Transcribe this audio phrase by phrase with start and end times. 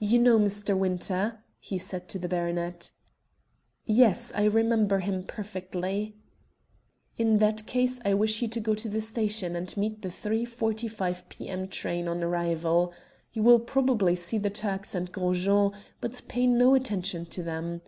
[0.00, 0.76] "You know Mr.
[0.76, 2.90] Winter?" he said to the baronet.
[3.86, 6.16] "Yes, I remember him perfectly."
[7.16, 11.28] "In that case I wish you to go to the station and meet the 3.45
[11.28, 11.68] p.m.
[11.68, 12.92] train on arrival.
[13.32, 15.70] You will probably see the Turks and Gros Jean,
[16.00, 17.82] but pay no attention to them.